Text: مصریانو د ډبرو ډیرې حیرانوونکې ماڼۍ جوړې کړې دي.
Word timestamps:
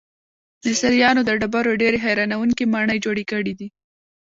مصریانو 0.65 1.21
د 1.25 1.31
ډبرو 1.41 1.79
ډیرې 1.81 1.97
حیرانوونکې 2.05 2.65
ماڼۍ 2.73 2.97
جوړې 3.05 3.23
کړې 3.31 3.53
دي. 3.59 3.67